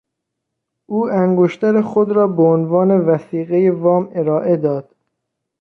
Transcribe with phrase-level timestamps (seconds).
[0.85, 4.95] او انگشتر خود را به عنوان وثیقهی وام ارائه داد.